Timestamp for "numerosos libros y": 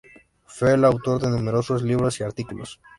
1.29-2.23